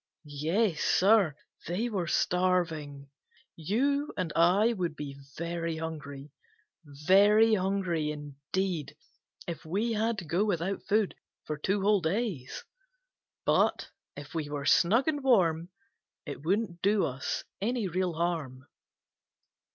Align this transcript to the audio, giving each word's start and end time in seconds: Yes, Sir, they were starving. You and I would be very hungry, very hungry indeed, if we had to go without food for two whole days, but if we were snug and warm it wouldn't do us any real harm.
Yes, 0.25 0.79
Sir, 0.79 1.35
they 1.67 1.87
were 1.87 2.07
starving. 2.07 3.11
You 3.55 4.11
and 4.17 4.33
I 4.35 4.73
would 4.73 4.95
be 4.95 5.15
very 5.37 5.77
hungry, 5.77 6.31
very 6.83 7.53
hungry 7.53 8.09
indeed, 8.09 8.95
if 9.45 9.63
we 9.63 9.93
had 9.93 10.17
to 10.17 10.25
go 10.25 10.43
without 10.43 10.81
food 10.81 11.13
for 11.45 11.55
two 11.55 11.81
whole 11.83 12.01
days, 12.01 12.63
but 13.45 13.91
if 14.17 14.33
we 14.33 14.49
were 14.49 14.65
snug 14.65 15.07
and 15.07 15.23
warm 15.23 15.69
it 16.25 16.41
wouldn't 16.43 16.81
do 16.81 17.05
us 17.05 17.43
any 17.61 17.87
real 17.87 18.13
harm. 18.13 18.65